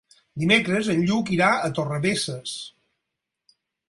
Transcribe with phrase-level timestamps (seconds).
[0.43, 2.55] Dimecres en Lluc irà a Torrebesses.